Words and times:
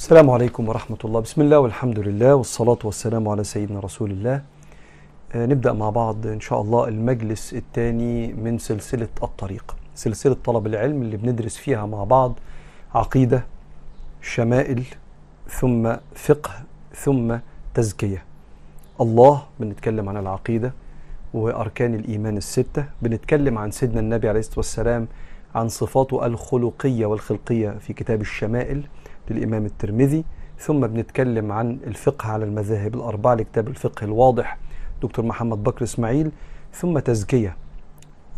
السلام 0.00 0.30
عليكم 0.30 0.68
ورحمة 0.68 0.96
الله. 1.04 1.20
بسم 1.20 1.40
الله 1.42 1.58
والحمد 1.58 1.98
لله 1.98 2.34
والصلاة 2.34 2.78
والسلام 2.84 3.28
على 3.28 3.44
سيدنا 3.44 3.80
رسول 3.80 4.10
الله. 4.10 4.42
آه، 5.34 5.46
نبدأ 5.46 5.72
مع 5.72 5.90
بعض 5.90 6.26
إن 6.26 6.40
شاء 6.40 6.60
الله 6.60 6.88
المجلس 6.88 7.54
الثاني 7.54 8.32
من 8.32 8.58
سلسلة 8.58 9.08
الطريق. 9.22 9.76
سلسلة 9.94 10.36
طلب 10.44 10.66
العلم 10.66 11.02
اللي 11.02 11.16
بندرس 11.16 11.56
فيها 11.56 11.86
مع 11.86 12.04
بعض 12.04 12.32
عقيدة 12.94 13.44
شمائل 14.22 14.82
ثم 15.48 15.96
فقه 16.14 16.50
ثم 16.94 17.36
تزكية. 17.74 18.24
الله 19.00 19.42
بنتكلم 19.60 20.08
عن 20.08 20.16
العقيدة 20.16 20.72
وأركان 21.34 21.94
الإيمان 21.94 22.36
الستة. 22.36 22.84
بنتكلم 23.02 23.58
عن 23.58 23.70
سيدنا 23.70 24.00
النبي 24.00 24.28
عليه 24.28 24.40
الصلاة 24.40 24.58
والسلام 24.58 25.08
عن 25.54 25.68
صفاته 25.68 26.26
الخلقية 26.26 27.06
والخلقية 27.06 27.70
في 27.70 27.92
كتاب 27.92 28.20
الشمائل. 28.20 28.82
للإمام 29.30 29.66
الترمذي. 29.66 30.24
ثم 30.58 30.86
بنتكلم 30.86 31.52
عن 31.52 31.78
الفقه 31.86 32.28
على 32.28 32.44
المذاهب 32.44 32.94
الأربعة 32.94 33.34
لكتاب 33.34 33.68
الفقه 33.68 34.04
الواضح 34.04 34.58
دكتور 35.02 35.24
محمد 35.24 35.62
بكر 35.62 35.84
إسماعيل. 35.84 36.30
ثم 36.74 36.98
تزكية 36.98 37.56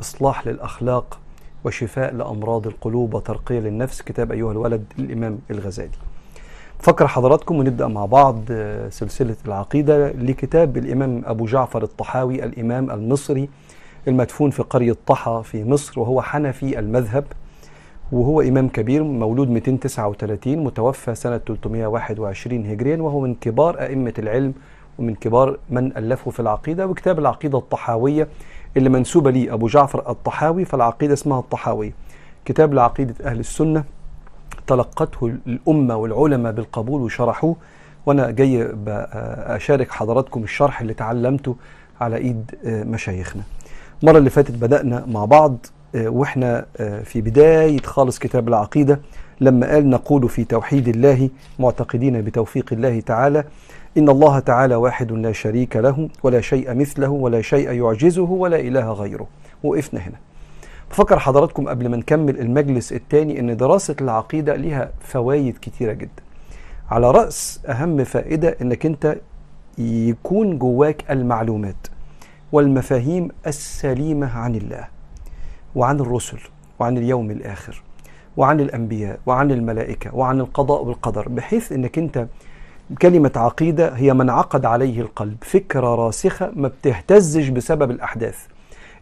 إصلاح 0.00 0.46
للأخلاق 0.46 1.18
وشفاء 1.64 2.14
لأمراض 2.14 2.66
القلوب 2.66 3.14
وترقية 3.14 3.60
للنفس. 3.60 4.02
كتاب 4.02 4.32
أيها 4.32 4.52
الولد 4.52 4.84
للإمام 4.98 5.38
الغزالي. 5.50 5.90
فكر 6.78 7.06
حضراتكم 7.06 7.56
ونبدأ 7.56 7.86
مع 7.86 8.06
بعض 8.06 8.40
آه، 8.50 8.88
سلسلة 8.88 9.36
العقيدة 9.46 10.12
لكتاب 10.12 10.76
الإمام 10.76 11.22
أبو 11.26 11.46
جعفر 11.46 11.82
الطحاوي 11.82 12.44
الإمام 12.44 12.90
المصري 12.90 13.48
المدفون 14.08 14.50
في 14.50 14.62
قرية 14.62 14.96
طحا 15.06 15.42
في 15.42 15.64
مصر 15.64 16.00
وهو 16.00 16.22
حنفي 16.22 16.78
المذهب. 16.78 17.24
وهو 18.12 18.40
إمام 18.40 18.68
كبير 18.68 19.02
مولود 19.02 19.50
239 19.50 20.64
متوفى 20.64 21.14
سنة 21.14 21.38
321 21.38 22.66
هجريا 22.66 22.96
وهو 22.96 23.20
من 23.20 23.34
كبار 23.34 23.80
أئمة 23.80 24.14
العلم 24.18 24.54
ومن 24.98 25.14
كبار 25.14 25.58
من 25.70 25.96
ألفوا 25.96 26.32
في 26.32 26.40
العقيدة 26.40 26.86
وكتاب 26.86 27.18
العقيدة 27.18 27.58
الطحاوية 27.58 28.28
اللي 28.76 28.88
منسوبة 28.88 29.30
لي 29.30 29.52
أبو 29.52 29.66
جعفر 29.66 30.10
الطحاوي 30.10 30.64
فالعقيدة 30.64 31.12
اسمها 31.12 31.38
الطحاوية. 31.38 31.92
كتاب 32.44 32.74
لعقيدة 32.74 33.14
أهل 33.24 33.38
السنة 33.40 33.84
تلقته 34.66 35.34
الأمة 35.46 35.96
والعلماء 35.96 36.52
بالقبول 36.52 37.00
وشرحوه 37.02 37.56
وأنا 38.06 38.30
جاي 38.30 38.74
أشارك 39.46 39.90
حضراتكم 39.90 40.42
الشرح 40.42 40.80
اللي 40.80 40.94
تعلمته 40.94 41.56
على 42.00 42.16
إيد 42.16 42.50
مشايخنا. 42.64 43.42
المرة 44.02 44.18
اللي 44.18 44.30
فاتت 44.30 44.54
بدأنا 44.54 45.04
مع 45.06 45.24
بعض 45.24 45.66
آه، 45.94 46.08
وإحنا 46.08 46.66
آه، 46.76 47.02
في 47.02 47.20
بداية 47.20 47.80
خالص 47.80 48.18
كتاب 48.18 48.48
العقيدة 48.48 49.00
لما 49.40 49.66
قال 49.70 49.90
نقول 49.90 50.28
في 50.28 50.44
توحيد 50.44 50.88
الله 50.88 51.30
معتقدين 51.58 52.22
بتوفيق 52.22 52.72
الله 52.72 53.00
تعالى 53.00 53.44
إن 53.98 54.08
الله 54.08 54.38
تعالى 54.38 54.74
واحد 54.74 55.12
لا 55.12 55.32
شريك 55.32 55.76
له 55.76 56.08
ولا 56.22 56.40
شيء 56.40 56.74
مثله 56.74 57.08
ولا 57.08 57.42
شيء 57.42 57.70
يعجزه 57.72 58.22
ولا 58.30 58.60
إله 58.60 58.92
غيره. 58.92 59.26
وقفنا 59.62 60.00
هنا. 60.00 60.16
بفكر 60.90 61.18
حضراتكم 61.18 61.68
قبل 61.68 61.88
ما 61.88 61.96
نكمل 61.96 62.40
المجلس 62.40 62.92
الثاني 62.92 63.40
إن 63.40 63.56
دراسة 63.56 63.96
العقيدة 64.00 64.56
ليها 64.56 64.90
فوائد 65.00 65.56
كتيرة 65.62 65.92
جدا. 65.92 66.22
على 66.90 67.10
رأس 67.10 67.60
أهم 67.68 68.04
فائدة 68.04 68.56
إنك 68.62 68.86
أنت 68.86 69.16
يكون 69.78 70.58
جواك 70.58 71.04
المعلومات 71.10 71.86
والمفاهيم 72.52 73.28
السليمة 73.46 74.38
عن 74.38 74.54
الله. 74.54 74.88
وعن 75.74 76.00
الرسل 76.00 76.38
وعن 76.78 76.98
اليوم 76.98 77.30
الآخر 77.30 77.82
وعن 78.36 78.60
الأنبياء 78.60 79.18
وعن 79.26 79.50
الملائكة 79.50 80.14
وعن 80.16 80.40
القضاء 80.40 80.84
والقدر 80.84 81.28
بحيث 81.28 81.72
إنك 81.72 81.98
أنت 81.98 82.26
كلمة 83.02 83.32
عقيدة 83.36 83.88
هي 83.88 84.14
من 84.14 84.30
عقد 84.30 84.64
عليه 84.64 85.00
القلب 85.00 85.36
فكرة 85.40 85.94
راسخة 85.94 86.52
ما 86.56 86.68
بتهتزش 86.68 87.48
بسبب 87.48 87.90
الأحداث. 87.90 88.38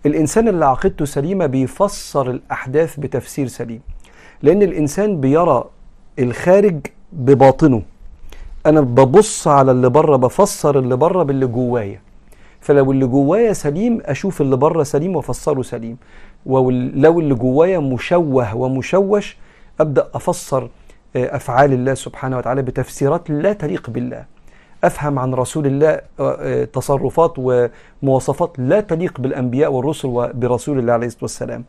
الإنسان 0.07 0.49
اللي 0.49 0.67
عقيدته 0.67 1.05
سليمة 1.05 1.47
بيفسر 1.47 2.31
الأحداث 2.31 3.01
بتفسير 3.01 3.47
سليم 3.47 3.81
لأن 4.43 4.63
الإنسان 4.63 5.21
بيرى 5.21 5.65
الخارج 6.19 6.81
بباطنه. 7.13 7.83
أنا 8.67 8.81
ببص 8.81 9.49
على 9.49 9.71
اللي 9.71 9.89
بره 9.91 10.17
بفسر 10.17 10.79
اللي 10.79 10.97
بره 10.97 11.23
باللي 11.23 11.47
جوايا. 11.47 12.01
فلو 12.61 12.93
اللي 12.93 13.07
جوايا 13.07 13.53
سليم 13.53 14.01
أشوف 14.05 14.41
اللي 14.41 14.57
بره 14.57 14.83
سليم 14.83 15.17
وأفسره 15.17 15.63
سليم. 15.63 15.97
ولو 16.47 17.21
اللي 17.21 17.35
جوايا 17.35 17.79
مشوه 17.79 18.57
ومشوش 18.57 19.37
أبدأ 19.81 20.09
أفسر 20.15 20.69
آه، 21.17 21.37
أفعال 21.37 21.73
الله 21.73 21.95
سبحانه 21.95 22.39
وتعالى 22.39 22.63
بتفسيرات 22.63 23.31
لا 23.31 23.53
تليق 23.53 23.91
بالله. 23.91 24.25
أفهم 24.85 25.19
عن 25.19 25.35
رسول 25.35 25.67
الله 25.67 25.89
آه، 25.89 26.01
آه، 26.21 26.65
تصرفات 26.65 27.35
ومواصفات 27.39 28.53
لا 28.59 28.81
تليق 28.81 29.21
بالأنبياء 29.21 29.73
والرسل 29.73 30.09
وبرسول 30.09 30.79
الله 30.79 30.93
عليه 30.93 31.07
الصلاة 31.07 31.23
والسلام. 31.25 31.65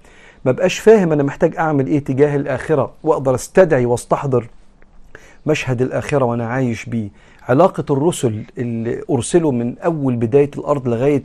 ما 0.46 0.52
بقاش 0.52 0.80
فاهم 0.80 1.12
أنا 1.12 1.24
محتاج 1.24 1.56
أعمل 1.58 1.88
إيه 1.88 2.00
تجاه 2.04 2.36
الآخرة 2.36 2.92
وأقدر 3.04 3.36
أستدعي 3.36 3.86
وأستحضر 3.86 4.48
مشهد 5.46 5.82
الآخرة 5.82 6.26
وأنا 6.26 6.48
عايش 6.48 6.86
بيه. 6.86 7.10
علاقة 7.50 7.86
الرسل 7.94 8.44
اللي 8.58 9.02
أرسلوا 9.10 9.52
من 9.52 9.78
أول 9.80 10.16
بداية 10.16 10.52
الأرض 10.58 10.88
لغاية 10.88 11.24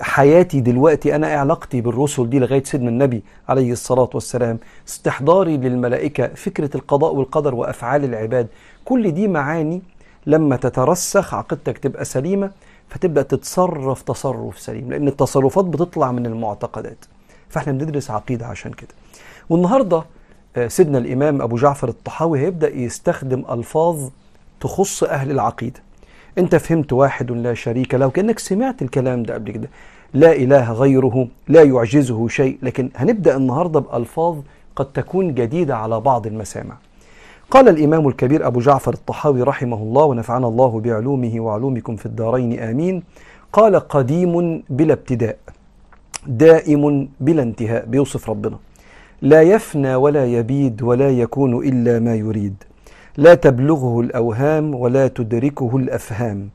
حياتي 0.00 0.60
دلوقتي 0.60 1.16
إيه 1.16 1.36
علاقتي 1.36 1.80
بالرسل 1.80 2.30
دي 2.30 2.38
لغاية 2.38 2.64
سيدنا 2.64 2.88
النبي 2.88 3.22
عليه 3.48 3.72
الصلاة 3.72 4.10
والسلام 4.14 4.58
استحضاري 4.88 5.56
للملائكة 5.56 6.26
فكرة 6.28 6.70
القضاء 6.76 7.14
والقدر 7.14 7.54
وأفعال 7.54 8.04
العباد 8.04 8.46
كل 8.84 9.10
دي 9.10 9.28
معاني 9.28 9.82
لما 10.26 10.56
تترسخ 10.56 11.34
عقيدتك 11.34 11.78
تبقى 11.78 12.04
سليمة 12.04 12.50
فتبدا 12.88 13.22
تتصرف 13.22 14.02
تصرف 14.02 14.58
سليم 14.60 14.90
لأن 14.90 15.08
التصرفات 15.08 15.64
بتطلع 15.64 16.12
من 16.12 16.26
المعتقدات. 16.26 17.04
فإحنا 17.48 17.72
بندرس 17.72 18.10
عقيدة 18.10 18.46
عشان 18.46 18.72
كده. 18.72 18.88
والنهاردة 19.50 20.04
آه، 20.56 20.68
سيدنا 20.68 20.98
الإمام 20.98 21.42
أبو 21.42 21.56
جعفر 21.56 21.88
الطحاوي 21.88 22.40
هيبدأ 22.40 22.74
يستخدم 22.74 23.44
ألفاظ 23.50 24.08
تخص 24.60 25.02
أهل 25.04 25.30
العقيدة. 25.30 25.80
أنت 26.38 26.56
فهمت 26.56 26.92
واحد 26.92 27.30
لا 27.32 27.54
شريك 27.54 27.94
له 27.94 28.10
كأنك 28.10 28.38
سمعت 28.38 28.82
الكلام 28.82 29.22
ده 29.22 29.34
قبل 29.34 29.50
كده. 29.50 29.68
لا 30.14 30.32
إله 30.32 30.72
غيره 30.72 31.28
لا 31.48 31.62
يعجزه 31.62 32.28
شيء. 32.28 32.58
لكن 32.62 32.90
هنبدأ 32.96 33.36
النهارده 33.36 33.80
بألفاظ 33.80 34.36
قد 34.76 34.92
تكون 34.92 35.34
جديدة 35.34 35.76
على 35.76 36.00
بعض 36.00 36.26
المسامع. 36.26 36.76
قال 37.50 37.68
الإمام 37.68 38.08
الكبير 38.08 38.46
أبو 38.46 38.60
جعفر 38.60 38.94
الطحاوي 38.94 39.42
رحمه 39.42 39.76
الله 39.76 40.04
ونفعنا 40.04 40.48
الله 40.48 40.80
بعلومه 40.80 41.40
وعلومكم 41.40 41.96
في 41.96 42.06
الدارين 42.06 42.60
آمين. 42.60 43.02
قال 43.52 43.76
قديم 43.76 44.62
بلا 44.70 44.92
ابتداء 44.92 45.36
دائم 46.26 47.08
بلا 47.20 47.42
انتهاء. 47.42 47.86
بيوصف 47.86 48.30
ربنا. 48.30 48.58
لا 49.22 49.42
يفنى 49.42 49.94
ولا 49.94 50.26
يبيد 50.26 50.82
ولا 50.82 51.10
يكون 51.10 51.66
إلا 51.68 51.98
ما 51.98 52.14
يريد. 52.14 52.54
لا 53.16 53.34
تبلغه 53.34 54.00
الأوهام 54.00 54.74
ولا 54.74 55.08
تدركه 55.08 55.76
الأفهام 55.76 56.48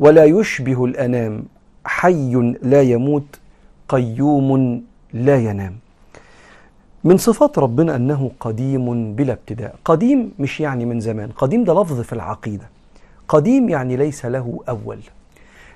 ولا 0.00 0.24
يشبه 0.24 0.84
الأنام. 0.84 1.44
حي 1.84 2.54
لا 2.62 2.82
يموت 2.82 3.40
قيوم 3.88 4.82
لا 5.12 5.36
ينام. 5.36 5.76
من 7.04 7.16
صفات 7.16 7.58
ربنا 7.58 7.96
أنه 7.96 8.30
قديم 8.40 9.14
بلا 9.14 9.32
ابتداء. 9.32 9.74
قديم 9.84 10.32
مش 10.38 10.60
يعني 10.60 10.84
من 10.84 11.00
زمان 11.00 11.28
قديم 11.36 11.64
ده 11.64 11.82
لفظ 11.82 12.00
في 12.00 12.12
العقيدة. 12.12 12.68
قديم 13.28 13.68
يعني 13.68 13.96
ليس 13.96 14.26
له 14.26 14.58
أول. 14.68 14.98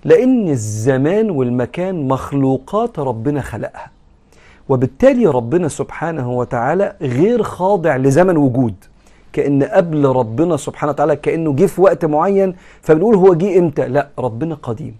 لأن 0.04 0.48
الزمان 0.48 1.30
والمكان 1.30 2.08
مخلوقات 2.08 2.98
ربنا 2.98 3.40
خلقها 3.40 3.90
وبالتالي 4.68 5.26
ربنا 5.26 5.68
سبحانه 5.68 6.30
وتعالى 6.32 6.96
غير 7.00 7.42
خاضع 7.42 7.96
لزمن 7.96 8.36
وجود. 8.36 8.74
كأن 9.34 9.62
قبل 9.62 10.04
ربنا 10.06 10.56
سبحانه 10.56 10.92
وتعالى 10.92 11.16
كأنه 11.16 11.52
جه 11.52 11.66
في 11.66 11.80
وقت 11.80 12.04
معين 12.04 12.54
فبنقول 12.82 13.14
هو 13.14 13.34
جه 13.34 13.58
إمتى؟ 13.58 13.88
لا 13.88 14.08
ربنا 14.18 14.54
قديم. 14.54 14.96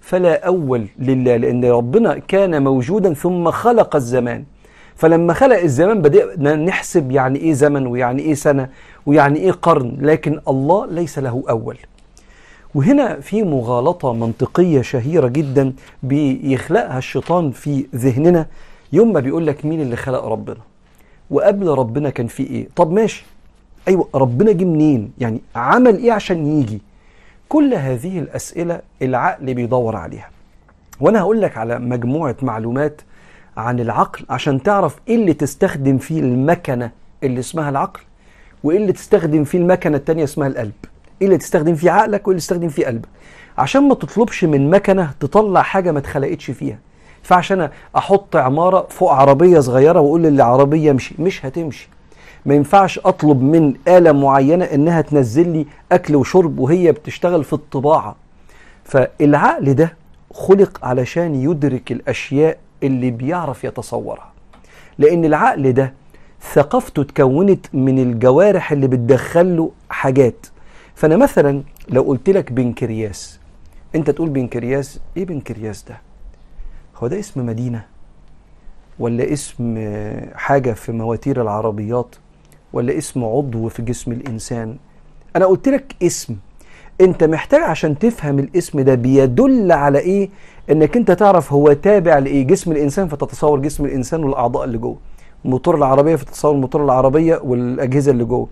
فلا 0.00 0.46
أول 0.46 0.86
لله 0.98 1.36
لأن 1.36 1.64
ربنا 1.64 2.18
كان 2.18 2.62
موجودا 2.64 3.14
ثم 3.14 3.50
خلق 3.50 3.96
الزمان. 3.96 4.44
فلما 4.96 5.32
خلق 5.32 5.58
الزمان 5.58 6.02
بدأنا 6.02 6.56
نحسب 6.56 7.10
يعني 7.10 7.38
إيه 7.38 7.52
زمن 7.52 7.86
ويعني 7.86 8.22
إيه 8.22 8.34
سنة 8.34 8.68
ويعني 9.06 9.38
إيه 9.38 9.52
قرن 9.52 9.96
لكن 10.00 10.40
الله 10.48 10.86
ليس 10.86 11.18
له 11.18 11.42
أول. 11.50 11.76
وهنا 12.74 13.20
في 13.20 13.42
مغالطة 13.42 14.12
منطقية 14.12 14.82
شهيرة 14.82 15.28
جدا 15.28 15.72
بيخلقها 16.02 16.98
الشيطان 16.98 17.50
في 17.50 17.86
ذهننا. 17.94 18.46
يوم 18.92 19.12
ما 19.12 19.20
بيقول 19.20 19.46
لك 19.46 19.64
مين 19.64 19.80
اللي 19.80 19.96
خلق 19.96 20.24
ربنا؟ 20.24 20.60
وقبل 21.30 21.68
ربنا 21.68 22.10
كان 22.10 22.26
في 22.26 22.42
إيه؟ 22.42 22.68
طب 22.76 22.92
ماشي 22.92 23.24
أيوه 23.88 24.08
ربنا 24.14 24.52
جه 24.52 24.64
منين؟ 24.64 25.12
يعني 25.18 25.40
عمل 25.56 25.96
إيه 25.96 26.12
عشان 26.12 26.46
يجي؟ 26.46 26.82
كل 27.48 27.74
هذه 27.74 28.18
الأسئلة 28.18 28.80
العقل 29.02 29.54
بيدور 29.54 29.96
عليها. 29.96 30.28
وأنا 31.00 31.20
هقول 31.20 31.40
لك 31.40 31.56
على 31.58 31.78
مجموعة 31.78 32.36
معلومات 32.42 33.00
عن 33.56 33.80
العقل 33.80 34.24
عشان 34.30 34.62
تعرف 34.62 34.96
إيه 35.08 35.14
اللي 35.16 35.32
تستخدم 35.32 35.98
فيه 35.98 36.20
المكنة 36.20 36.90
اللي 37.22 37.40
اسمها 37.40 37.70
العقل 37.70 38.00
وإيه 38.64 38.76
اللي 38.78 38.92
تستخدم 38.92 39.44
فيه 39.44 39.58
المكنة 39.58 39.96
التانية 39.96 40.24
اسمها 40.24 40.48
القلب. 40.48 40.72
إيه 41.22 41.26
اللي 41.26 41.38
تستخدم 41.38 41.74
فيه 41.74 41.90
عقلك 41.90 42.26
وإيه 42.28 42.32
اللي 42.32 42.40
تستخدم 42.40 42.68
فيه 42.68 42.86
قلبك. 42.86 43.08
عشان 43.58 43.88
ما 43.88 43.94
تطلبش 43.94 44.44
من 44.44 44.70
مكنة 44.70 45.10
تطلع 45.20 45.62
حاجة 45.62 45.92
ما 45.92 45.98
اتخلقتش 45.98 46.50
فيها. 46.50 46.78
فعشان 47.22 47.68
أحط 47.96 48.36
عمارة 48.36 48.86
فوق 48.90 49.12
عربية 49.12 49.60
صغيرة 49.60 50.00
وأقول 50.00 50.22
للعربيه 50.22 50.90
امشي 50.90 51.14
مش 51.18 51.46
هتمشي. 51.46 51.88
ما 52.46 52.54
ينفعش 52.54 52.98
أطلب 52.98 53.42
من 53.42 53.74
آلة 53.88 54.12
معينة 54.12 54.64
إنها 54.64 55.00
تنزل 55.00 55.48
لي 55.48 55.66
أكل 55.92 56.16
وشرب 56.16 56.58
وهي 56.58 56.92
بتشتغل 56.92 57.44
في 57.44 57.52
الطباعة. 57.52 58.16
فالعقل 58.84 59.74
ده 59.74 59.94
خلق 60.32 60.84
علشان 60.84 61.34
يدرك 61.34 61.92
الأشياء 61.92 62.58
اللي 62.82 63.10
بيعرف 63.10 63.64
يتصورها. 63.64 64.32
لأن 64.98 65.24
العقل 65.24 65.72
ده 65.72 65.92
ثقافته 66.52 67.02
اتكونت 67.02 67.66
من 67.74 67.98
الجوارح 67.98 68.72
اللي 68.72 68.86
بتدخل 68.86 69.56
له 69.56 69.70
حاجات. 69.90 70.46
فأنا 70.94 71.16
مثلا 71.16 71.62
لو 71.88 72.02
قلت 72.02 72.30
لك 72.30 72.52
بنكرياس 72.52 73.40
أنت 73.94 74.10
تقول 74.10 74.28
بنكرياس 74.28 75.00
إيه 75.16 75.24
بنكرياس 75.26 75.84
ده؟ 75.88 76.00
هو 76.96 77.06
ده 77.06 77.18
اسم 77.18 77.46
مدينة 77.46 77.84
ولا 78.98 79.32
اسم 79.32 79.90
حاجة 80.34 80.72
في 80.72 80.92
مواتير 80.92 81.42
العربيات؟ 81.42 82.16
ولا 82.76 82.98
اسم 82.98 83.24
عضو 83.24 83.68
في 83.68 83.82
جسم 83.82 84.12
الإنسان. 84.12 84.76
أنا 85.36 85.46
قلت 85.46 85.68
لك 85.68 85.94
اسم. 86.02 86.36
أنت 87.00 87.24
محتاج 87.24 87.62
عشان 87.62 87.98
تفهم 87.98 88.38
الاسم 88.38 88.80
ده 88.80 88.94
بيدل 88.94 89.72
على 89.72 89.98
إيه؟ 89.98 90.28
إنك 90.70 90.96
أنت 90.96 91.10
تعرف 91.10 91.52
هو 91.52 91.72
تابع 91.72 92.18
لإيه؟ 92.18 92.46
جسم 92.46 92.72
الإنسان 92.72 93.08
فتتصور 93.08 93.60
جسم 93.60 93.84
الإنسان 93.84 94.24
والأعضاء 94.24 94.64
اللي 94.64 94.78
جوه. 94.78 94.96
موتور 95.44 95.76
العربية 95.76 96.16
فتتصور 96.16 96.52
الموتور 96.54 96.84
العربية 96.84 97.40
والأجهزة 97.44 98.12
اللي 98.12 98.24
جوه. 98.24 98.48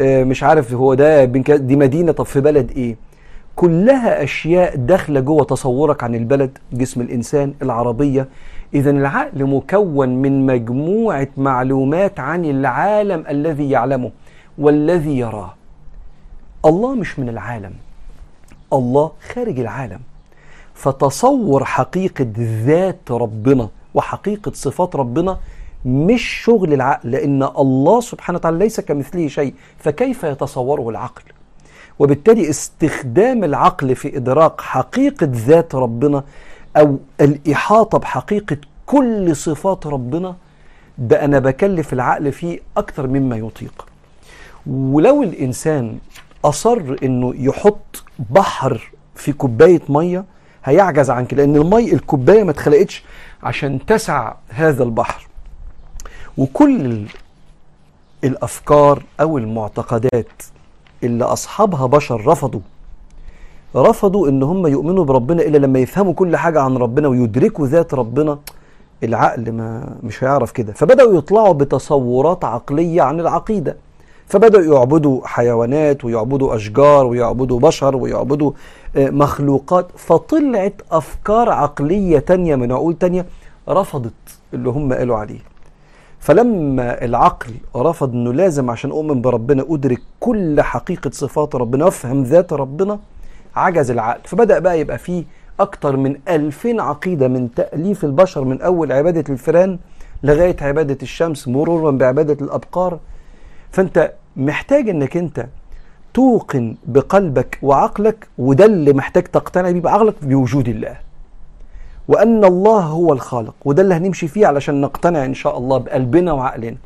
آه، 0.00 0.24
مش 0.24 0.42
عارف 0.42 0.72
هو 0.72 0.94
ده 0.94 1.24
دي 1.56 1.76
مدينة 1.76 2.12
طب 2.12 2.24
في 2.24 2.40
بلد 2.40 2.70
إيه؟ 2.70 2.96
كلها 3.56 4.22
أشياء 4.24 4.76
داخلة 4.76 5.20
جوه 5.20 5.44
تصورك 5.44 6.04
عن 6.04 6.14
البلد 6.14 6.58
جسم 6.72 7.00
الإنسان 7.00 7.54
العربية. 7.62 8.28
اذا 8.74 8.90
العقل 8.90 9.44
مكون 9.44 10.08
من 10.08 10.46
مجموعة 10.46 11.28
معلومات 11.36 12.20
عن 12.20 12.44
العالم 12.44 13.24
الذي 13.28 13.70
يعلمه 13.70 14.10
والذي 14.58 15.18
يراه. 15.18 15.54
الله 16.64 16.94
مش 16.94 17.18
من 17.18 17.28
العالم. 17.28 17.72
الله 18.72 19.12
خارج 19.34 19.60
العالم. 19.60 20.00
فتصور 20.74 21.64
حقيقة 21.64 22.26
ذات 22.38 23.10
ربنا 23.10 23.68
وحقيقة 23.94 24.52
صفات 24.54 24.96
ربنا 24.96 25.38
مش 25.84 26.22
شغل 26.22 26.72
العقل 26.72 27.10
لأن 27.10 27.42
الله 27.42 28.00
سبحانه 28.00 28.38
وتعالى 28.38 28.58
ليس 28.58 28.80
كمثله 28.80 29.28
شيء 29.28 29.54
فكيف 29.78 30.24
يتصوره 30.24 30.88
العقل؟ 30.88 31.22
وبالتالي 31.98 32.50
استخدام 32.50 33.44
العقل 33.44 33.94
في 33.94 34.16
إدراك 34.16 34.60
حقيقة 34.60 35.28
ذات 35.32 35.74
ربنا 35.74 36.24
أو 36.76 36.98
الإحاطة 37.20 37.98
بحقيقة 37.98 38.56
كل 38.86 39.36
صفات 39.36 39.86
ربنا 39.86 40.36
ده 40.98 41.24
أنا 41.24 41.38
بكلف 41.38 41.92
العقل 41.92 42.32
فيه 42.32 42.60
أكثر 42.76 43.06
مما 43.06 43.36
يطيق. 43.36 43.86
ولو 44.66 45.22
الإنسان 45.22 45.98
أصر 46.44 46.96
إنه 47.02 47.32
يحط 47.36 48.04
بحر 48.30 48.90
في 49.14 49.32
كوباية 49.32 49.80
مية 49.88 50.24
هيعجز 50.64 51.10
عن 51.10 51.26
كده 51.26 51.44
لأن 51.44 51.56
المي 51.56 51.92
الكوباية 51.92 52.42
ما 52.42 52.50
اتخلقتش 52.50 53.04
عشان 53.42 53.86
تسع 53.86 54.34
هذا 54.48 54.82
البحر. 54.84 55.26
وكل 56.38 56.86
ال- 56.86 57.06
الأفكار 58.24 59.02
أو 59.20 59.38
المعتقدات 59.38 60.42
اللي 61.04 61.24
أصحابها 61.24 61.86
بشر 61.86 62.26
رفضوا 62.26 62.60
رفضوا 63.76 64.28
إن 64.28 64.42
هم 64.42 64.66
يؤمنوا 64.66 65.04
بربنا 65.04 65.42
إلا 65.42 65.58
لما 65.58 65.78
يفهموا 65.78 66.12
كل 66.12 66.36
حاجة 66.36 66.60
عن 66.60 66.76
ربنا 66.76 67.08
ويدركوا 67.08 67.66
ذات 67.66 67.94
ربنا. 67.94 68.38
العقل 69.04 69.52
ما 69.52 69.96
مش 70.02 70.24
هيعرف 70.24 70.52
كده. 70.52 70.72
فبدأوا 70.72 71.14
يطلعوا 71.18 71.52
بتصورات 71.52 72.44
عقلية 72.44 73.02
عن 73.02 73.20
العقيدة. 73.20 73.76
فبدأوا 74.26 74.74
يعبدوا 74.74 75.20
حيوانات 75.24 76.04
ويعبدوا 76.04 76.54
أشجار 76.56 77.06
ويعبدوا 77.06 77.60
بشر 77.60 77.96
ويعبدوا 77.96 78.52
آه، 78.96 79.10
مخلوقات. 79.10 79.86
فطلعت 79.96 80.74
أفكار 80.92 81.50
عقلية 81.50 82.18
تانية 82.18 82.56
من 82.56 82.72
عقول 82.72 82.94
تانية 82.94 83.26
رفضت 83.68 84.12
اللي 84.54 84.68
هم 84.68 84.92
قالوا 84.92 85.16
عليه. 85.16 85.38
فلما 86.20 87.04
العقل 87.04 87.50
رفض 87.76 88.12
إنه 88.12 88.32
لازم 88.32 88.70
عشان 88.70 88.90
أؤمن 88.90 89.20
بربنا 89.20 89.64
أدرك 89.70 90.00
كل 90.20 90.60
حقيقة 90.60 91.10
صفات 91.10 91.54
ربنا 91.56 91.84
وافهم 91.84 92.22
ذات 92.22 92.52
ربنا 92.52 92.98
عجز 93.56 93.90
العقل. 93.90 94.20
فبدأ 94.24 94.58
بقى 94.58 94.80
يبقى 94.80 94.98
فيه 94.98 95.24
أكتر 95.60 95.96
من 95.96 96.16
ألفين 96.28 96.80
عقيدة 96.80 97.28
من 97.28 97.54
تأليف 97.54 98.04
البشر 98.04 98.44
من 98.44 98.62
أول 98.62 98.92
عبادة 98.92 99.24
الفيران 99.32 99.78
لغاية 100.22 100.56
عبادة 100.60 100.98
الشمس 101.02 101.48
مرورا 101.48 101.90
بعبادة 101.90 102.44
الأبقار. 102.44 102.98
فأنت 103.70 104.12
محتاج 104.36 104.88
إنك 104.88 105.16
أنت 105.16 105.46
توقن 106.14 106.76
بقلبك 106.86 107.58
وعقلك 107.62 108.28
وده 108.38 108.64
اللي 108.64 108.92
محتاج 108.92 109.22
تقتنع 109.22 109.70
بيه 109.70 109.80
بعقلك 109.80 110.14
بوجود 110.22 110.68
الله. 110.68 110.96
وأن 112.08 112.44
الله 112.44 112.80
هو 112.80 113.12
الخالق 113.12 113.54
وده 113.64 113.82
اللي 113.82 113.94
هنمشي 113.94 114.28
فيه 114.28 114.46
علشان 114.46 114.80
نقتنع 114.80 115.24
إن 115.24 115.34
شاء 115.34 115.58
الله 115.58 115.78
بقلبنا 115.78 116.32
وعقلنا. 116.32 116.76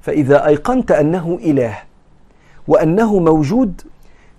فإذا 0.00 0.46
أيقنت 0.46 0.90
أنه 0.90 1.38
إله 1.42 1.78
وأنه 2.68 3.18
موجود 3.18 3.80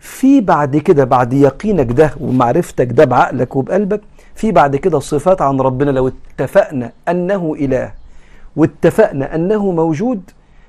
في 0.04 0.42
بعد 0.42 0.78
كده 0.78 1.04
بعد 1.04 1.34
يقينك 1.34 1.92
ده 1.92 2.14
ومعرفتك 2.20 2.88
ده 2.92 3.06
بعقلك 3.06 3.56
وبقلبك 3.56 4.02
في 4.36 4.52
بعد 4.52 4.76
كده 4.76 5.00
صفات 5.00 5.42
عن 5.42 5.62
ربنا. 5.62 5.92
لو 5.92 6.12
اتفقنا 6.38 6.92
أنه 7.10 7.56
إله 7.60 7.92
واتفقنا 8.56 9.36
أنه 9.36 9.72
موجود 9.72 10.22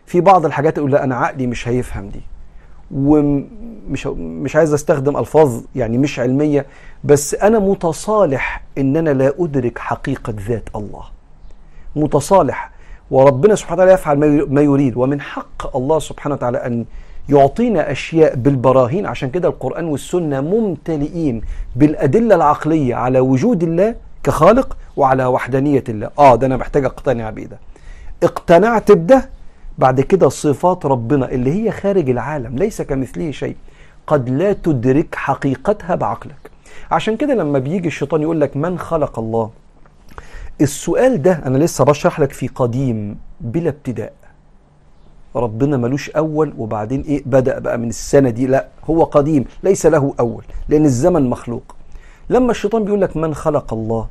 في 0.07 0.21
بعض 0.21 0.45
الحاجات 0.47 0.79
يقول 0.79 0.93
لا 0.93 1.05
أنا 1.05 1.17
عقلي 1.17 1.47
مش 1.47 1.69
هيفهم 1.69 2.09
دي. 2.09 2.21
ومش 2.95 4.07
مش 4.17 4.57
عايز 4.57 4.73
أستخدم 4.73 5.17
ألفاظ 5.17 5.61
يعني 5.77 5.99
مش 5.99 6.19
علمية 6.21 6.67
بس 7.05 7.35
أنا 7.35 7.59
متصالح 7.59 8.63
إن 8.79 8.97
أنا 8.97 9.11
لا 9.11 9.35
أدرك 9.39 9.79
حقيقة 9.79 10.35
ذات 10.49 10.69
الله. 10.77 11.05
متصالح. 11.97 12.71
وربنا 13.11 13.55
سبحانه 13.55 13.75
وتعالى 13.83 13.93
يفعل 13.93 14.47
ما 14.51 14.61
يريد. 14.61 14.97
ومن 14.97 15.21
حق 15.21 15.77
الله 15.77 15.99
سبحانه 15.99 16.35
وتعالى 16.35 16.59
أن 16.59 16.85
يعطينا 17.29 17.91
أشياء 17.93 18.35
بالبراهين. 18.35 19.07
عشان 19.07 19.31
كده 19.31 19.49
القرآن 19.49 19.85
والسنة 19.85 20.41
ممتلئين 20.41 21.41
بالأدلة 21.77 22.35
العقلية 22.35 22.95
على 22.95 23.21
وجود 23.21 23.63
الله 23.63 23.95
كخالق 24.23 24.77
وعلى 24.97 25.27
وحدانية 25.27 25.85
الله. 25.89 26.11
آه 26.19 26.35
ده 26.37 26.47
أنا 26.47 26.57
محتاج 26.57 26.85
أقتنع 26.85 27.31
بيه 27.31 27.47
ده. 27.47 27.59
اقتنعت 28.23 28.93
بده 28.93 29.29
بعد 29.79 30.01
كده 30.01 30.29
صفات 30.29 30.87
ربنا 30.87 31.29
اللي 31.31 31.53
هي 31.65 31.71
خارج 31.71 32.11
العالم 32.11 32.57
ليس 32.57 32.83
كمثله 32.83 33.31
شيء 33.31 33.57
قد 34.07 34.29
لا 34.29 34.53
تدرك 34.53 35.15
حقيقتها 35.15 35.95
بعقلك. 35.95 36.51
عشان 36.91 37.17
كده 37.17 37.35
لما 37.35 37.59
بيجي 37.59 37.89
الشيطان 37.89 38.23
يقول 38.23 38.41
لك 38.41 38.57
من 38.57 38.79
خلق 38.79 39.19
الله 39.19 39.51
السؤال 40.61 41.23
ده 41.23 41.43
أنا 41.47 41.59
لسه 41.59 41.85
بشرح 41.85 42.21
لك 42.21 42.33
في 42.33 42.49
قديم 42.49 43.19
بلا 43.41 43.69
ابتداء. 43.69 44.13
ربنا 45.37 45.77
ملوش 45.77 46.11
أول 46.11 46.55
وبعدين 46.59 47.01
إيه 47.01 47.23
بدأ 47.27 47.59
بقى 47.59 47.79
من 47.79 47.89
السنة 47.89 48.31
دي. 48.31 48.47
لا 48.47 48.69
هو 48.91 49.05
قديم 49.05 49.45
ليس 49.63 49.87
له 49.87 50.15
أول 50.21 50.45
لأن 50.69 50.85
الزمن 50.85 51.31
مخلوق. 51.31 51.77
لما 52.31 52.51
الشيطان 52.51 52.85
بيقول 52.85 53.01
لك 53.01 53.17
من 53.17 53.35
خلق 53.35 53.75
الله 53.75 54.09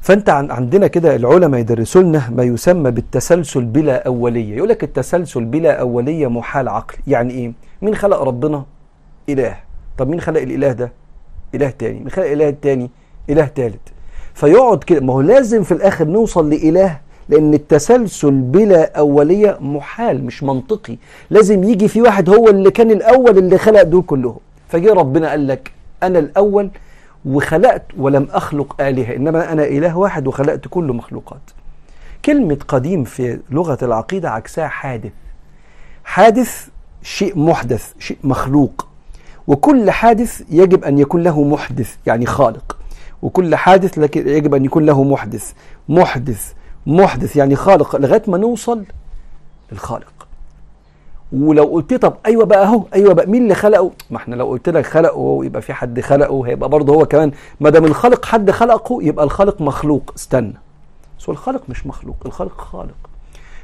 فأنت 0.00 0.30
عن 0.30 0.50
عندنا 0.50 0.86
كده 0.86 1.16
العلماء 1.16 1.60
يدرسوا 1.60 2.02
لنا 2.02 2.30
ما 2.30 2.42
يسمى 2.42 2.90
بالتسلسل 2.90 3.64
بلا 3.64 4.06
أولية. 4.06 4.56
يقول 4.56 4.68
لك 4.68 4.84
التسلسل 4.84 5.44
بلا 5.44 5.80
أولية 5.80 6.26
محال 6.26 6.68
عقل. 6.68 6.96
يعني 7.06 7.34
إيه؟ 7.34 7.52
مين 7.82 7.94
خلق 7.94 8.22
ربنا؟ 8.22 8.64
إله. 9.28 9.56
طب 9.98 10.08
مين 10.08 10.20
خلق 10.20 10.40
الإله 10.40 10.72
ده؟ 10.72 10.92
إله 11.54 11.70
تاني. 11.70 11.98
مين 11.98 12.10
خلق 12.10 12.26
الإله 12.26 12.48
التاني؟ 12.48 12.90
إله 13.30 13.44
تالت. 13.44 13.80
فيقعد 14.34 14.84
كده. 14.84 15.00
ما 15.00 15.12
هو 15.12 15.20
لازم 15.20 15.62
في 15.62 15.72
الآخر 15.72 16.04
نوصل 16.04 16.50
لإله 16.50 17.00
لأن 17.30 17.54
التسلسل 17.54 18.30
بلا 18.30 18.98
أولية 18.98 19.58
محال 19.60 20.24
مش 20.24 20.42
منطقي. 20.42 20.96
لازم 21.30 21.64
يجي 21.64 21.88
في 21.88 22.02
واحد 22.02 22.28
هو 22.28 22.48
اللي 22.48 22.70
كان 22.70 22.90
الأول 22.90 23.38
اللي 23.38 23.58
خلق 23.58 23.82
دول 23.82 24.02
كلهم. 24.02 24.38
فجه 24.68 24.92
ربنا 24.92 25.30
قال 25.30 25.46
لك 25.48 25.72
أنا 26.02 26.18
الأول 26.18 26.70
وخلقت 27.24 27.82
ولم 27.98 28.28
أخلق 28.30 28.82
آلهة 28.82 29.16
إنما 29.16 29.52
أنا 29.52 29.64
إله 29.64 29.98
واحد 29.98 30.26
وخلقت 30.26 30.68
كل 30.70 30.84
مخلوقات. 30.84 31.40
كلمة 32.24 32.58
قديم 32.68 33.04
في 33.04 33.40
لغة 33.50 33.78
العقيدة 33.82 34.30
عكسها 34.30 34.68
حادث. 34.68 35.12
حادث 36.04 36.68
شيء 37.02 37.38
محدث 37.38 37.92
شيء 37.98 38.18
مخلوق. 38.24 38.86
وكل 39.46 39.90
حادث 39.90 40.42
يجب 40.50 40.84
أن 40.84 40.98
يكون 40.98 41.22
له 41.22 41.44
محدث 41.44 41.96
يعني 42.06 42.26
خالق. 42.26 42.76
وكل 43.22 43.56
حادث 43.56 44.16
يجب 44.16 44.54
أن 44.54 44.64
يكون 44.64 44.86
له 44.86 45.04
محدث. 45.04 45.52
محدث. 45.88 46.52
محدث 46.86 47.36
يعني 47.36 47.56
خالق 47.56 47.96
لغاية 47.96 48.22
ما 48.26 48.38
نوصل 48.38 48.84
للخالق. 49.72 50.12
ولو 51.32 51.64
قلت 51.64 51.94
طب 51.94 52.14
أيوه 52.26 52.44
بقى 52.44 52.64
أهو 52.64 52.84
أيوه 52.94 53.14
بقى 53.14 53.26
مين 53.26 53.42
اللي 53.42 53.54
خلقه؟ 53.54 53.90
ما 54.10 54.16
إحنا 54.16 54.34
لو 54.34 54.46
قلت 54.46 54.68
لك 54.68 54.86
خلقه 54.86 55.40
يبقى 55.44 55.62
في 55.62 55.72
حد 55.72 56.00
خلقه 56.00 56.46
هيبقى 56.46 56.68
برضه 56.68 56.94
هو 56.94 57.06
كمان 57.06 57.32
ما 57.60 57.70
دام 57.70 57.84
الخالق 57.84 58.24
حد 58.24 58.50
خلقه 58.50 59.02
يبقى 59.02 59.24
الخالق 59.24 59.60
مخلوق. 59.60 60.12
استنى. 60.16 60.54
بس 61.18 61.28
الخالق 61.28 61.62
مش 61.68 61.86
مخلوق 61.86 62.16
الخالق 62.26 62.60
خالق. 62.60 62.94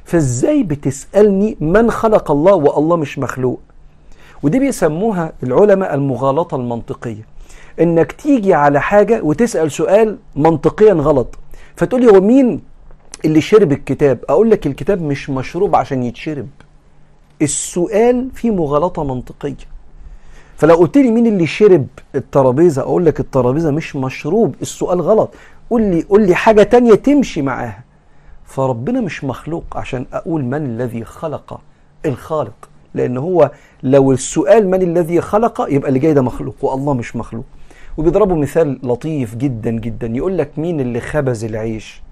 فإزاي 0.04 0.62
بتسألني 0.62 1.56
من 1.60 1.90
خلق 1.90 2.30
الله 2.30 2.54
والله 2.54 2.96
مش 2.96 3.18
مخلوق؟ 3.18 3.60
ودي 4.42 4.58
بيسموها 4.58 5.32
العلماء 5.42 5.94
المغالطة 5.94 6.54
المنطقية. 6.56 7.26
إنك 7.80 8.12
تيجي 8.12 8.54
على 8.54 8.80
حاجة 8.80 9.22
وتسأل 9.22 9.72
سؤال 9.72 10.18
منطقيا 10.36 10.92
غلط 10.94 11.34
فتقول 11.76 12.00
لي 12.00 12.12
هو 12.12 12.20
مين 12.20 12.62
اللي 13.24 13.40
شرب 13.40 13.72
الكتاب 13.72 14.18
أقول 14.28 14.50
لك 14.50 14.66
الكتاب 14.66 15.02
مش 15.02 15.30
مشروب 15.30 15.76
عشان 15.76 16.02
يتشرب. 16.02 16.48
السؤال 17.42 18.28
فيه 18.34 18.50
مغالطة 18.50 19.04
منطقية. 19.04 19.56
فلو 20.56 20.74
قلت 20.74 20.96
لي 20.98 21.10
مين 21.10 21.26
اللي 21.26 21.46
شرب 21.46 21.86
الترابيزة 22.14 22.82
أقول 22.82 23.06
لك 23.06 23.20
الترابيزة 23.20 23.70
مش 23.70 23.96
مشروب 23.96 24.54
السؤال 24.62 25.00
غلط. 25.00 25.34
قول 25.70 25.82
لي 25.82 26.02
قول 26.02 26.26
لي 26.26 26.34
حاجة 26.34 26.62
تانية 26.62 26.94
تمشي 26.94 27.42
معاها. 27.42 27.84
فربنا 28.44 29.00
مش 29.00 29.24
مخلوق 29.24 29.64
عشان 29.76 30.06
أقول 30.12 30.44
من 30.44 30.66
الذي 30.66 31.04
خلق 31.04 31.60
الخالق 32.06 32.68
لأن 32.94 33.16
هو 33.16 33.50
لو 33.82 34.12
السؤال 34.12 34.68
من 34.70 34.82
الذي 34.82 35.20
خلق 35.20 35.66
يبقى 35.70 35.88
اللي 35.88 35.98
جاي 36.00 36.14
ده 36.14 36.22
مخلوق 36.22 36.54
والله 36.62 36.94
مش 36.94 37.16
مخلوق. 37.16 37.44
وبيضربوا 37.96 38.36
مثال 38.36 38.80
لطيف 38.82 39.34
جدا 39.34 39.70
جدا. 39.70 40.06
يقول 40.06 40.38
لك 40.38 40.58
مين 40.58 40.80
اللي 40.80 41.00
خبز 41.00 41.44
العيش؟ 41.44 42.02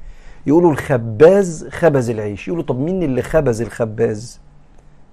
يقولوا 0.46 0.72
الخباز 0.72 1.68
خبز 1.70 2.10
العيش. 2.10 2.48
يقولوا 2.48 2.64
طب 2.64 2.80
مين 2.80 3.02
اللي 3.02 3.22
خبز 3.22 3.62
الخباز؟ 3.62 4.40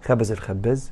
خبز 0.04 0.32
الخباز. 0.32 0.92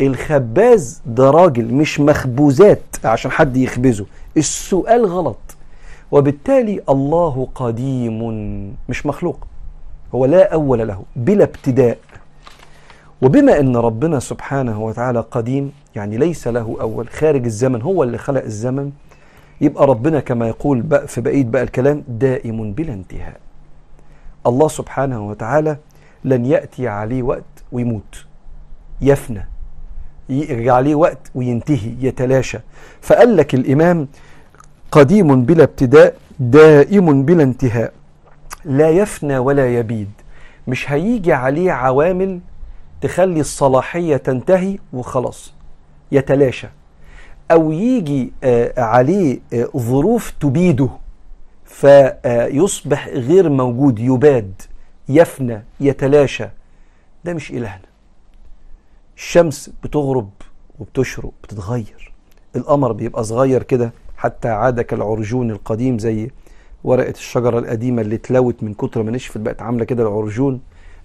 الخباز 0.00 1.02
ده 1.06 1.30
راجل 1.30 1.74
مش 1.74 2.00
مخبوزات 2.00 2.82
عشان 3.04 3.30
حد 3.30 3.56
يخبزه. 3.56 4.06
السؤال 4.36 5.06
غلط. 5.06 5.38
وبالتالي 6.10 6.80
الله 6.88 7.48
قديم 7.54 8.18
مش 8.88 9.06
مخلوق. 9.06 9.46
هو 10.14 10.24
لا 10.24 10.52
أول 10.54 10.88
له 10.88 11.02
بلا 11.16 11.44
ابتداء. 11.44 11.98
وبما 13.22 13.60
أن 13.60 13.76
ربنا 13.76 14.20
سبحانه 14.20 14.84
وتعالى 14.84 15.20
قديم 15.30 15.72
يعني 15.96 16.16
ليس 16.16 16.48
له 16.48 16.76
أول 16.80 17.08
خارج 17.08 17.44
الزمن 17.44 17.82
هو 17.82 18.02
اللي 18.02 18.18
خلق 18.18 18.42
الزمن 18.42 18.90
يبقى 19.60 19.86
ربنا 19.86 20.20
كما 20.20 20.48
يقول 20.48 20.82
بقى 20.82 21.08
في 21.08 21.20
بقية 21.20 21.44
بقى 21.44 21.62
الكلام 21.62 22.04
دائم 22.08 22.72
بلا 22.72 22.92
انتهاء. 22.92 23.40
الله 24.48 24.68
سبحانه 24.68 25.28
وتعالى 25.28 25.76
لن 26.24 26.46
يأتي 26.46 26.88
عليه 26.88 27.22
وقت 27.22 27.44
ويموت. 27.72 28.26
يفنى. 29.00 29.48
يرجع 30.28 30.74
عليه 30.74 30.94
وقت 30.94 31.30
وينتهي 31.34 31.94
يتلاشى. 32.00 32.58
فقال 33.00 33.36
لك 33.36 33.54
الإمام 33.54 34.08
قديم 34.90 35.44
بلا 35.44 35.64
ابتداء 35.64 36.16
دائم 36.40 37.22
بلا 37.22 37.42
انتهاء. 37.42 37.92
لا 38.64 38.90
يفنى 38.90 39.38
ولا 39.38 39.78
يبيد. 39.78 40.10
مش 40.68 40.90
هيجي 40.90 41.32
عليه 41.32 41.72
عوامل 41.72 42.40
تخلي 43.00 43.40
الصلاحية 43.40 44.16
تنتهي 44.16 44.78
وخلاص 44.92 45.52
يتلاشى. 46.12 46.68
أو 47.50 47.72
يجي 47.72 48.32
عليه 48.78 49.38
ظروف 49.76 50.32
تبيده. 50.40 50.88
فيصبح 51.68 53.08
غير 53.08 53.48
موجود 53.48 53.98
يباد 53.98 54.62
يفنى 55.08 55.62
يتلاشى. 55.80 56.46
ده 57.24 57.34
مش 57.34 57.50
إلهنا. 57.50 57.88
الشمس 59.16 59.70
بتغرب 59.84 60.30
وبتشرق 60.78 61.32
بتتغير. 61.42 62.12
القمر 62.56 62.92
بيبقى 62.92 63.24
صغير 63.24 63.62
كده 63.62 63.92
حتى 64.16 64.48
عاد 64.48 64.80
كالعرجون 64.80 65.50
القديم 65.50 65.98
زي 65.98 66.30
ورقة 66.84 67.10
الشجرة 67.10 67.58
القديمة 67.58 68.02
اللي 68.02 68.14
اتلوت 68.14 68.62
من 68.62 68.74
كتر 68.74 69.02
ما 69.02 69.10
نشفت 69.10 69.38
بقت 69.38 69.62
عاملة 69.62 69.84
كده 69.84 70.02
العرجون. 70.02 70.60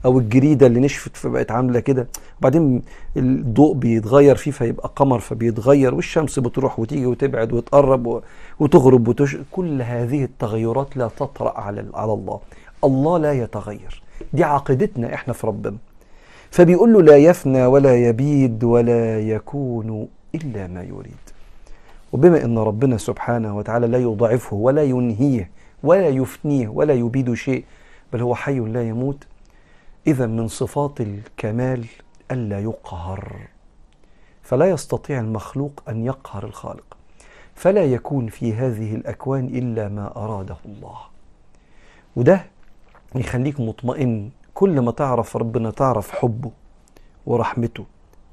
أو 0.05 0.19
الجريدة 0.19 0.67
اللي 0.67 0.79
نشفت 0.79 1.17
فبقت 1.17 1.51
عاملة 1.51 1.79
كده. 1.79 2.07
وبعدين 2.39 2.81
الضوء 3.17 3.73
بيتغير 3.73 4.35
فيه 4.35 4.51
فيبقى 4.51 4.91
قمر 4.95 5.19
فبيتغير 5.19 5.95
والشمس 5.95 6.39
بتروح 6.39 6.79
وتيجي 6.79 7.05
وتبعد 7.05 7.53
وتقرب 7.53 8.23
وتغرب 8.59 9.07
وتش... 9.07 9.37
كل 9.51 9.81
هذه 9.81 10.23
التغيرات 10.23 10.97
لا 10.97 11.07
تطرأ 11.07 11.59
على 11.59 11.85
على 11.93 12.13
الله. 12.13 12.39
الله 12.83 13.17
لا 13.17 13.33
يتغير. 13.33 14.03
دي 14.33 14.43
عقيدتنا 14.43 15.13
إحنا 15.13 15.33
في 15.33 15.47
ربنا. 15.47 15.77
فبيقول 16.51 16.93
له 16.93 17.01
لا 17.01 17.17
يفنى 17.17 17.65
ولا 17.65 17.95
يبيد 18.09 18.63
ولا 18.63 19.19
يكون 19.19 20.07
إلا 20.35 20.67
ما 20.67 20.83
يريد. 20.83 21.23
وبما 22.13 22.45
إن 22.45 22.57
ربنا 22.57 22.97
سبحانه 22.97 23.57
وتعالى 23.57 23.87
لا 23.87 23.97
يضعفه 23.97 24.55
ولا 24.55 24.83
ينهيه 24.83 25.49
ولا 25.83 26.07
يفنيه 26.09 26.67
ولا 26.67 26.93
يبيد 26.93 27.33
شيء 27.33 27.63
بل 28.13 28.21
هو 28.21 28.35
حي 28.35 28.59
لا 28.59 28.83
يموت 28.89 29.23
اذا 30.07 30.25
من 30.25 30.47
صفات 30.47 31.01
الكمال 31.01 31.85
الا 32.31 32.59
يقهر. 32.59 33.47
فلا 34.41 34.69
يستطيع 34.69 35.19
المخلوق 35.19 35.83
أن 35.89 36.05
يقهر 36.05 36.43
الخالق. 36.43 36.97
فلا 37.55 37.85
يكون 37.85 38.27
في 38.27 38.53
هذه 38.53 38.95
الأكوان 38.95 39.45
إلا 39.45 39.89
ما 39.89 40.17
أراده 40.17 40.57
الله. 40.65 40.97
وده 42.15 42.45
يخليك 43.15 43.59
مطمئن. 43.59 44.29
كل 44.53 44.79
ما 44.79 44.91
تعرف 44.91 45.37
ربنا 45.37 45.71
تعرف 45.71 46.11
حبه 46.11 46.51
ورحمته 47.25 47.85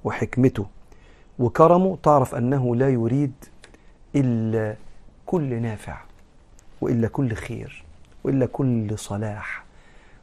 وحكمته 0.05 0.67
وكرمه 1.39 1.99
تعرف 2.03 2.35
أنه 2.35 2.77
لا 2.77 2.89
يريد 2.89 3.33
إلا 4.15 4.77
كل 5.27 5.63
نافع 5.63 6.01
وإلا 6.81 7.09
كل 7.09 7.35
خير 7.35 7.85
وإلا 8.25 8.47
كل 8.47 8.99
صلاح. 8.99 9.70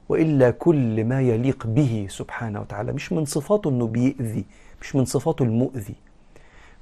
وإلا 0.09 0.51
كل 0.51 1.05
ما 1.05 1.21
يليق 1.21 1.67
به 1.67 2.07
سبحانه 2.09 2.61
وتعالى 2.61 2.91
مش 2.93 3.13
من 3.13 3.25
صفاته 3.25 3.69
إنه 3.69 3.87
بيأذي 3.87 4.45
مش 4.81 4.95
من 4.95 5.05
صفاته 5.05 5.43
المؤذي 5.43 5.95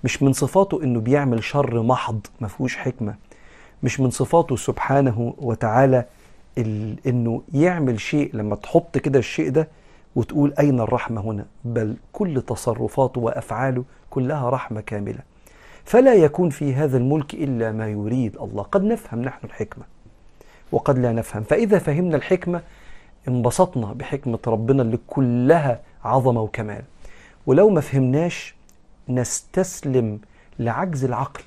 مش 0.04 0.24
من 0.24 0.34
صفاته 0.34 0.84
إنه 0.84 1.00
بيعمل 1.00 1.44
شر 1.44 1.82
محض 1.82 2.20
ما 2.42 2.48
فيهوش 2.48 2.78
حكمة 2.78 3.16
مش 3.84 4.00
من 4.00 4.10
صفاته 4.10 4.56
سبحانه 4.56 5.34
وتعالى 5.38 6.06
ال... 6.58 6.96
إنه 7.08 7.42
يعمل 7.54 8.00
شيء 8.00 8.30
لما 8.36 8.56
تحط 8.56 8.98
كده 8.98 9.20
الشيء 9.20 9.50
ده 9.50 9.68
وتقول 10.16 10.54
أين 10.60 10.80
الرحمة 10.80 11.22
هنا؟ 11.22 11.46
بل 11.66 11.96
كل 12.14 12.42
تصرفاته 12.42 13.22
وأفعاله 13.22 13.84
كلها 14.10 14.50
رحمة 14.50 14.82
كاملة. 14.82 15.20
فلا 15.86 16.14
يكون 16.14 16.50
في 16.50 16.74
هذا 16.74 16.98
الملك 16.98 17.34
إلا 17.34 17.72
ما 17.72 17.88
يريد 17.88 18.38
الله. 18.38 18.64
قد 18.64 18.84
نفهم 18.84 19.22
نحن 19.22 19.46
الحكمة 19.48 19.84
وقد 20.72 21.00
لا 21.00 21.12
نفهم. 21.12 21.44
فإذا 21.44 21.80
فهمنا 21.80 22.16
الحكمة 22.16 22.62
انبسطنا 23.28 23.94
بحكمة 23.94 24.40
ربنا 24.48 24.82
اللي 24.82 25.00
كلها 25.08 25.82
عظمة 26.04 26.42
وكمال. 26.42 26.84
ولو 27.46 27.70
ما 27.70 27.82
فهمناش 27.82 28.56
نستسلم 29.10 30.20
لعجز 30.60 31.04
العقل 31.04 31.44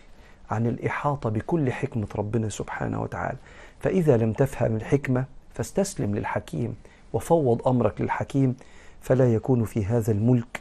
عن 0.50 0.66
الإحاطة 0.66 1.30
بكل 1.30 1.72
حكمة 1.72 2.08
ربنا 2.16 2.48
سبحانه 2.48 3.02
وتعالى. 3.02 3.38
فإذا 3.80 4.16
لم 4.16 4.32
تفهم 4.32 4.76
الحكمة 4.76 5.24
فاستسلم 5.54 6.14
للحكيم 6.14 6.76
وفوض 7.12 7.68
أمرك 7.68 8.00
للحكيم 8.00 8.56
فلا 9.00 9.34
يكون 9.34 9.64
في 9.64 9.84
هذا 9.84 10.12
الملك 10.12 10.60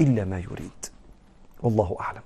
إلا 0.00 0.24
ما 0.24 0.38
يريد. 0.38 0.86
والله 1.62 1.96
أعلم. 2.00 2.22